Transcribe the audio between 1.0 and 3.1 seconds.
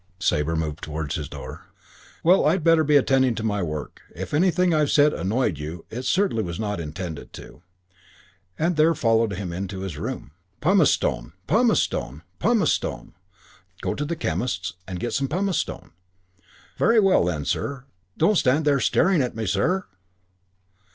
his door. "Well, I'd better be